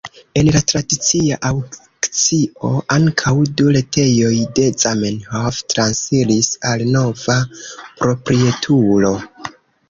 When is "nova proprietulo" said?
6.97-9.15